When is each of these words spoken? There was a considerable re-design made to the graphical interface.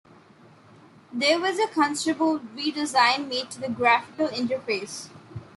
There 1.13 1.39
was 1.39 1.59
a 1.59 1.67
considerable 1.67 2.39
re-design 2.55 3.29
made 3.29 3.51
to 3.51 3.61
the 3.61 3.69
graphical 3.69 4.29
interface. 4.29 5.09